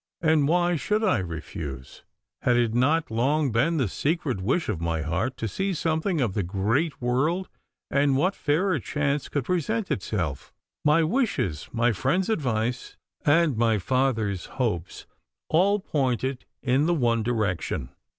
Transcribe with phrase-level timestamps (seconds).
[0.23, 2.01] And why should I refuse?
[2.41, 6.33] Had it not long been the secret wish of my heart to see something of
[6.33, 7.49] the great world,
[7.91, 10.51] and what fairer chance could present itself?
[10.83, 15.05] My wishes, my friend's advice, and my father's hopes
[15.49, 17.89] all pointed in the one direction.